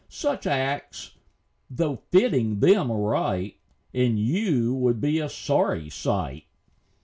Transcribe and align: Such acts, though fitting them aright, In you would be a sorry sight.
Such 0.09 0.47
acts, 0.47 1.11
though 1.69 1.97
fitting 2.11 2.59
them 2.59 2.89
aright, 2.89 3.57
In 3.93 4.17
you 4.17 4.73
would 4.73 4.99
be 4.99 5.19
a 5.19 5.29
sorry 5.29 5.91
sight. 5.91 6.45